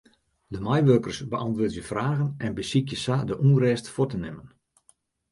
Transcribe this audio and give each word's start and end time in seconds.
De 0.53 0.59
meiwurkers 0.67 1.19
beäntwurdzje 1.31 1.83
fragen 1.89 2.29
en 2.45 2.55
besykje 2.59 2.97
sa 3.03 3.15
de 3.27 3.35
ûnrêst 3.45 3.87
fuort 3.93 4.11
te 4.11 4.17
nimmen. 4.23 4.49